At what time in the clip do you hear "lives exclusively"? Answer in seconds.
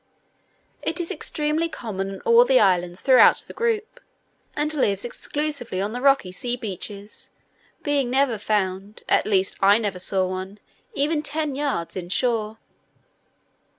4.73-5.79